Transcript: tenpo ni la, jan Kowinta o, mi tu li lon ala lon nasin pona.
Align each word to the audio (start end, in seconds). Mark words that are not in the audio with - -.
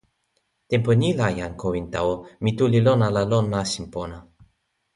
tenpo 0.69 0.89
ni 1.01 1.09
la, 1.19 1.27
jan 1.39 1.53
Kowinta 1.61 1.99
o, 2.11 2.13
mi 2.43 2.51
tu 2.57 2.63
li 2.73 2.79
lon 2.85 3.01
ala 3.07 3.21
lon 3.31 3.45
nasin 3.53 3.85
pona. 3.93 4.17